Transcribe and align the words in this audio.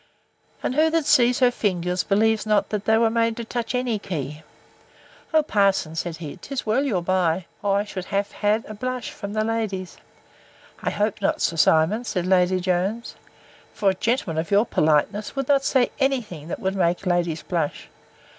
And 0.63 0.73
who 0.73 0.89
that 0.89 1.05
sees 1.05 1.41
her 1.41 1.51
fingers, 1.51 2.01
believes 2.03 2.43
not 2.47 2.69
that 2.69 2.85
they 2.85 2.97
were 2.97 3.11
made 3.11 3.37
to 3.37 3.45
touch 3.45 3.75
any 3.75 3.99
key? 3.99 4.41
O, 5.31 5.43
parson! 5.43 5.95
said 5.95 6.17
he, 6.17 6.37
'tis 6.37 6.65
well 6.65 6.85
you're 6.85 7.03
by, 7.03 7.45
or 7.61 7.77
I 7.77 7.83
should 7.83 8.05
have 8.05 8.31
had 8.31 8.65
a 8.65 8.73
blush 8.73 9.11
from 9.11 9.33
the 9.33 9.43
ladies. 9.43 9.97
I 10.81 10.89
hope 10.89 11.21
not, 11.21 11.39
Sir 11.39 11.55
Simon, 11.55 12.03
said 12.03 12.25
Lady 12.25 12.59
Jones; 12.59 13.13
for 13.75 13.91
a 13.91 13.93
gentleman 13.93 14.39
of 14.41 14.49
your 14.49 14.65
politeness 14.65 15.35
would 15.35 15.47
not 15.47 15.63
say 15.63 15.91
any 15.99 16.23
thing 16.23 16.47
that 16.47 16.59
would 16.59 16.75
make 16.75 17.05
ladies 17.05 17.43
blush. 17.43 17.87